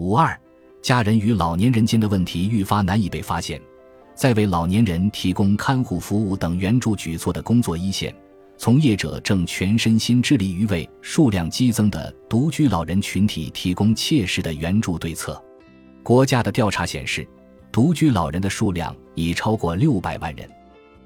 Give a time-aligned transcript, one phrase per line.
[0.00, 0.34] 五二，
[0.80, 3.60] 家人与老年人间的问题愈发难以被发现，
[4.14, 8.10] 在为老年人提供看护服务等援助举措的工作一线，
[8.56, 15.38] 从业者正全身心致力于为数量激增的独居老人群体提供切实的援助对策。
[16.02, 17.28] 国家的调查显示，
[17.70, 20.48] 独居老人的数量已超过六百万人。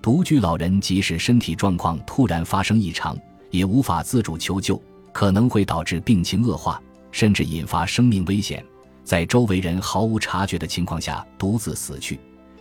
[0.00, 3.18] 独居老人即使身体状况突然发生异常，
[3.50, 4.80] 也无法自主求救，
[5.12, 6.80] 可能会导致病情恶化，
[7.10, 8.64] 甚至引发生命危险，
[9.06, 12.18] 在周围人毫无察觉的情况下独自死去。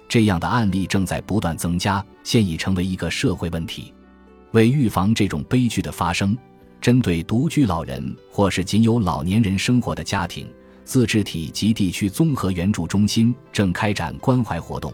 [0.08, 3.92] 这样的案例正在不断增加，现已成为一个社会问题。
[4.52, 6.38] 为预防这种悲剧的发生，
[6.80, 10.48] 针对独居老人或是仅有老年人生活的家庭，
[10.84, 14.94] 自治体及地区综合援助中心正开展关怀活动。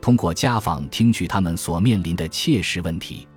[0.00, 3.28] 通过家访听取他们所面临的切实问题，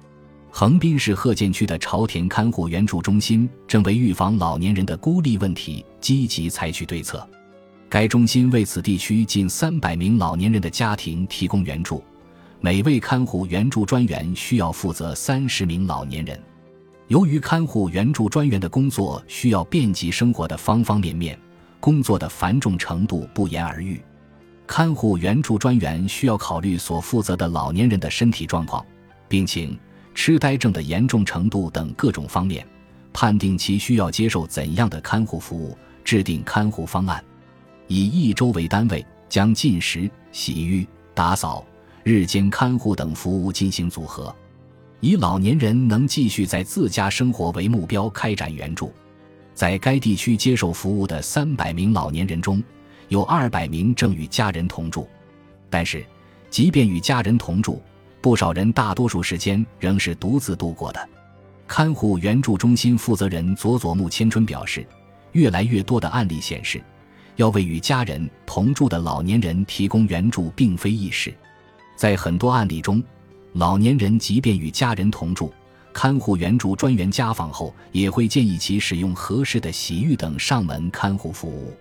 [0.50, 7.28] 横滨市鹤见区的朝田看护援助中心正为预防老年人的孤立问题积极采取对策。
[7.90, 12.04] 该中心为此地区近三百名老年人的家庭提供援助，
[12.62, 16.40] 每位看护援助专员需要负责三十名老年人。
[17.08, 21.36] 由于看护援助专员的工作需要遍及生活的方方面面，
[21.80, 24.00] 工作的繁重程度不言而喻。
[24.68, 28.86] 看护援助专员需要考虑所负责的老年人的身体状况、
[29.28, 29.76] 病情、
[30.14, 32.64] 痴呆症的严重程度等各种方面，
[33.12, 37.24] 判定其需要接受怎样的看护服务，制定看护方案。
[37.90, 41.66] 以一周为单位，将进食、洗浴、打扫、
[42.04, 44.34] 日间看护等服务进行组合，
[45.00, 48.94] 以老年人能继续在自家生活为目标开展援助。
[49.56, 52.64] 在该地区接受服务的三百名老年人中，
[53.08, 55.08] 有二百名正与家人同住，
[55.68, 56.06] 但是，
[56.52, 57.82] 即便与家人同住，
[58.22, 61.10] 不少人大多数时间仍是独自度过的。
[61.68, 64.86] 看护援助中心负责人佐佐木千春表示，
[65.32, 66.82] 越来越多的案例显示，
[67.40, 71.34] 要为与家人同住的老年人提供援助并非易事。
[71.96, 73.02] 在很多案例中，
[73.54, 75.50] 老年人即便与家人同住，
[75.94, 81.74] 看护援助专员家访后也会建议其使用合适的洗浴等上门看护服务，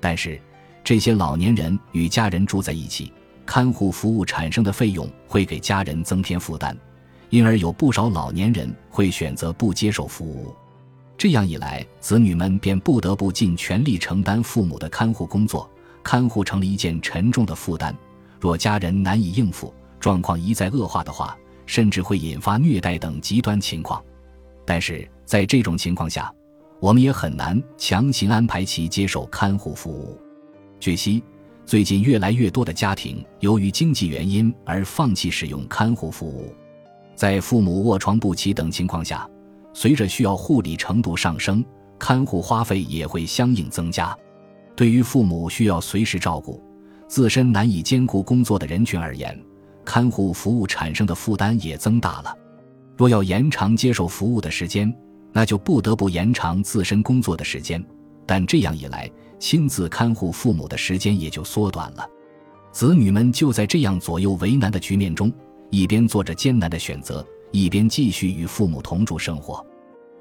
[0.00, 0.40] 但是。
[0.84, 3.12] 这些老年人与家人住在一起，
[3.46, 6.76] 看护服务产生的费用会给家人增添负担，
[7.30, 10.52] 因而有不少老年人会选择不接受服务。
[11.16, 15.70] 这样一来，子女们便不得不尽全力承担父母的看护工作，
[16.02, 17.96] 看护成了一件沉重的负担。
[18.40, 24.02] 若家人难以应付，状况一再恶化的话，甚至会引发虐待等极端情况。
[24.64, 26.32] 但是在这种情况下，
[26.80, 30.20] 我们也很难强行安排其接受看护服务。
[30.80, 31.22] 据悉，
[31.64, 36.52] 最近越来越多的家庭由于经济原因而放弃使用看护服务，
[37.14, 39.28] 在父母卧床不起等情况下，
[39.74, 41.64] 随着需要护理程度上升，
[41.98, 44.16] 看护花费也会相应增加。
[44.74, 46.62] 对于父母需要随时照顾、
[47.06, 49.38] 自身难以兼顾工作的人群而言，
[49.84, 52.36] 看护服务产生的负担也增大了。
[52.96, 54.92] 若要延长接受服务的时间，
[55.32, 57.82] 那就不得不延长自身工作的时间，
[58.26, 62.06] 但这样一来，亲自看护父母的时间也就缩短了，
[62.70, 65.32] 子女们就在这样左右为难的局面中，
[65.70, 69.64] 一边做着艰难的选择，一边继续与父母同住生活。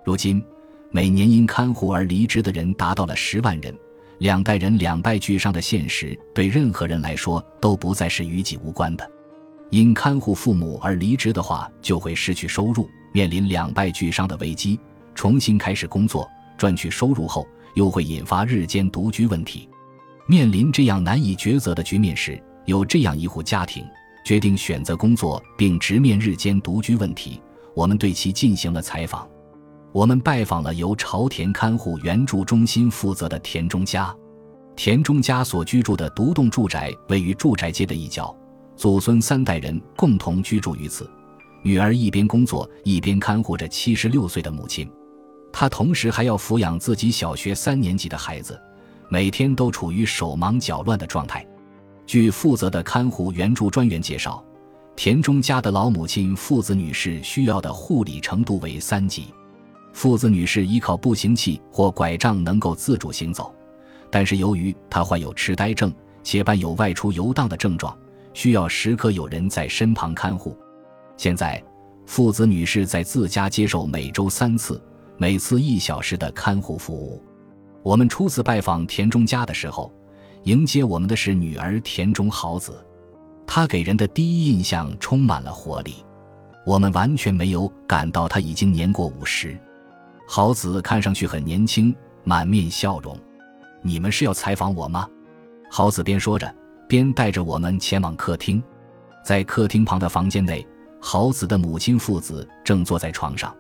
[0.06, 0.44] 如今，
[0.92, 3.76] 每年因看护而离职的人达到了十万人，
[4.20, 9.10] 两代人两败俱伤的现实对任何人来说都不再是与己无关的。
[9.72, 14.80] 因看护父母而离职的话，就会失去收入，面临两败俱伤的危机，
[15.16, 17.48] 重新开始工作赚取收入后。
[17.74, 19.70] 又会引发日间独居问题。
[20.28, 23.82] 面临这样难以抉择的局面时，有这样一户家庭
[24.24, 27.42] 决定选择工作并直面日间独居问题。
[27.74, 29.28] 我们对其进行了采访。
[29.92, 34.14] 我们拜访了由朝田看护援助中心负责的田中家。
[34.76, 38.36] 田中家所居住的独栋住宅位于住宅街的一角，
[38.76, 41.10] 祖孙三代人共同居住于此。
[41.62, 44.90] 女儿一边工作一边看护着七十六岁的母亲。
[45.52, 48.60] 她同时还要抚养自己小学三年级的孩子，
[49.10, 51.46] 每天都处于手忙脚乱的状态。
[52.06, 54.44] 据负责的看护援助专员介绍，
[54.96, 59.26] 田中家的老母亲父子女士需要的护理程度为三级。
[59.94, 63.54] 父子女士依靠步行器或拐杖能够自主行走，
[64.10, 65.94] 但是由于她患有痴呆症，
[66.24, 67.98] 且伴有外出游荡的症状，
[68.34, 70.58] 需要时刻有人在身旁看护。
[71.18, 71.64] 现在，
[72.06, 74.82] 父子女士在自家接受每周三次。
[75.18, 77.22] 每次一小时的看护服务。
[77.84, 79.94] 我们初次拜访田中家的时候，
[80.44, 82.84] 迎接我们的是女儿田中好子。
[83.46, 85.96] 她给人的第一印象充满了活力，
[86.66, 89.58] 我们完全没有感到她已经年过五十。
[90.28, 91.94] 好子看上去很年轻，
[92.24, 93.18] 满面笑容。
[93.82, 95.08] 你们是要采访我吗？”
[95.70, 96.54] 豪子边说着，
[96.88, 98.62] 边带着我们前往客厅。
[99.24, 100.66] 在客厅旁的房间内，
[101.00, 103.56] 豪子的母亲父子正坐在床上。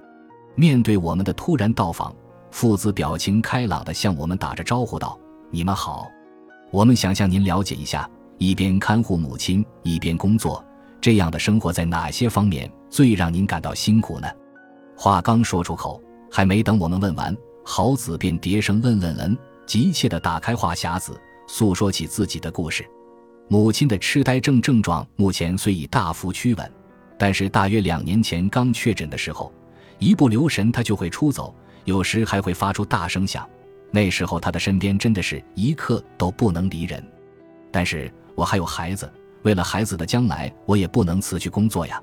[0.56, 2.14] 面对我们的突然到访，
[2.50, 5.18] 父子表情开朗地向我们打着招呼道
[5.52, 6.10] ：“你们好，
[6.72, 10.64] 我们想向您了解一下，一边看护母亲，一边工作，
[11.02, 14.28] 这样的生活在哪些方面最让您感到辛苦呢？”
[14.96, 16.02] 话刚说出口，
[16.32, 17.36] 还没等我们问完，
[17.66, 22.86] 豪子便叠声嗯嗯嗯，急切地打开话匣子，诉说起自己的故事。
[23.50, 26.72] 母亲的痴呆症症状目前虽已大幅趋稳，
[27.18, 29.52] 但是大约两年前刚确诊的时候。
[30.00, 31.54] 一不留神，他就会出走，
[31.84, 33.48] 有时还会发出大声响。
[33.92, 37.04] 那时候，他的身边真的是一刻都不能离人。
[37.70, 39.12] 但是我还有孩子，
[39.44, 42.02] 为了孩子的将来，我也不能辞去工作呀。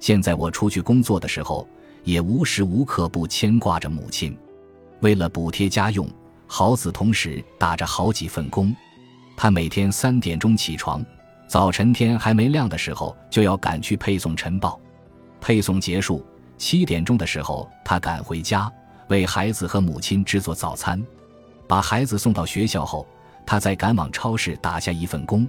[0.00, 1.68] 现在我出去工作的时候，
[2.02, 4.36] 也无时无刻不牵挂着母亲。
[5.00, 6.08] 为了补贴家用，
[6.46, 8.74] 豪子同时打着好几份工。
[9.36, 11.04] 他每天三点钟起床，
[11.46, 14.80] 早晨天还没亮的时候就要赶去配送晨报，
[15.40, 16.24] 配送结束。
[16.56, 18.72] 七点钟的时候，他赶回家
[19.08, 21.00] 为孩子和母亲制作早餐，
[21.68, 23.06] 把孩子送到学校后，
[23.46, 25.46] 他再赶往超市打下一份工。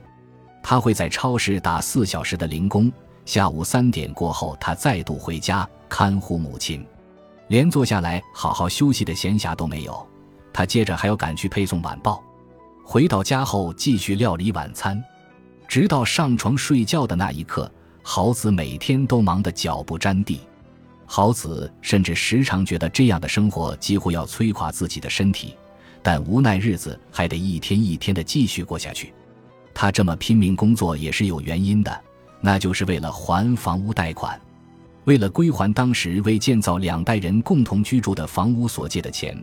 [0.62, 2.92] 他会在超市打四小时的零工，
[3.25, 6.86] 下午三点过后，他再度回家看护母亲，
[7.48, 10.07] 连坐下来好好休息的闲暇都没有。
[10.51, 12.21] 他接着还要赶去配送晚报，
[12.83, 15.01] 回到家后继续料理晚餐，
[15.68, 17.71] 直到上床睡觉的那一刻，
[18.04, 20.42] 豪子每天都忙得脚不沾地。
[21.06, 25.56] 豪子甚至时常觉得这样的生活几乎要摧垮自己的身体，
[26.01, 29.13] 但无奈日子还得一天一天的继续过下去。
[29.73, 32.01] 他这么拼命工作也是有原因的，
[32.41, 34.39] 那就是为了还房屋贷款，
[35.05, 39.41] 为了归还当时为建造两代人共同居住的房屋所借的钱，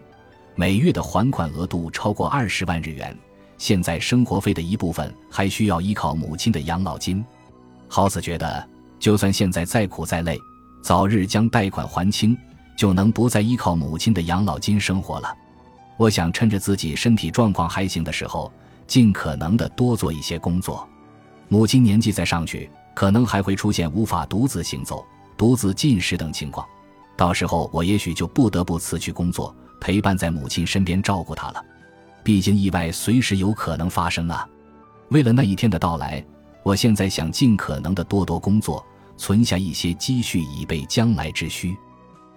[0.55, 3.17] 每月的还款额度超过二十万日元。
[3.59, 7.25] 现在生活费的一部分还需要依靠母亲的养老金。
[7.89, 8.69] 豪子觉得，
[8.99, 10.39] 就算现在再苦再累。
[10.83, 12.37] 早日将贷款还清，
[12.77, 15.35] 就能不再依靠母亲的养老金生活了。
[15.97, 18.53] 我想趁着自己身体状况还行的时候，
[18.87, 20.87] 尽可能的多做一些工作。
[21.49, 25.05] 母亲年纪再上去，可能还会出现无法独自行走、
[25.37, 26.67] 独自进食等情况，
[27.17, 31.65] 到时候我也许就不得不辞去工作，陪伴在母亲身边照顾她了。
[32.23, 34.49] 毕竟意外随时有可能发生啊！
[35.11, 36.25] 为了那一天的到来，
[36.63, 38.85] 我现在想尽可能的多多工作。
[39.19, 41.75] 存下一些积蓄以备将来之需。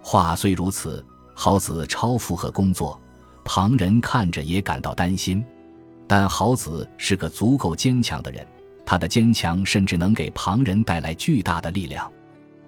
[0.00, 1.04] 话虽如此，
[1.34, 2.98] 好子超负荷工作，
[3.44, 5.44] 旁人看着也感到担心。
[6.06, 8.46] 但豪子是个足够坚强的人，
[8.84, 12.10] 他的坚强甚至能给旁人带来巨大的力量。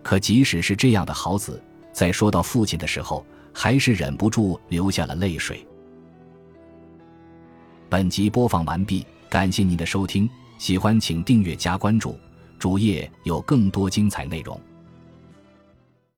[0.02, 1.60] 可即使是这样的豪子，
[1.92, 5.66] 在说到父亲的时候，还是忍不住流下了泪水。
[7.88, 10.28] 本集播放完毕，感谢您的收听，
[10.58, 12.16] 喜欢请订阅加关注。
[12.58, 14.58] 主页有更多精彩内容。